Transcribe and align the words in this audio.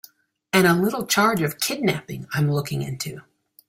And 0.51 0.65
a 0.65 0.73
little 0.73 1.05
charge 1.05 1.43
of 1.43 1.59
kidnapping 1.59 2.25
I'm 2.33 2.49
looking 2.51 2.81
into. 2.81 3.21